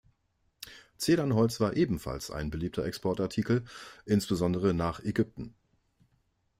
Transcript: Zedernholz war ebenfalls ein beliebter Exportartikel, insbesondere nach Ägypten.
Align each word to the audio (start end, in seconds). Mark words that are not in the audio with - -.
Zedernholz 0.97 1.59
war 1.59 1.75
ebenfalls 1.77 2.31
ein 2.31 2.49
beliebter 2.49 2.83
Exportartikel, 2.85 3.65
insbesondere 4.05 4.73
nach 4.73 4.99
Ägypten. 5.01 5.53